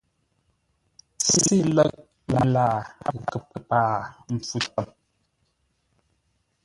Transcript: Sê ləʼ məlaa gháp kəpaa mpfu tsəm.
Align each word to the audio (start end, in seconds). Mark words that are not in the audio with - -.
Sê 1.29 1.57
ləʼ 1.75 1.91
məlaa 2.31 2.75
gháp 3.01 3.17
kəpaa 3.51 3.93
mpfu 4.33 4.57
tsəm. 4.65 4.87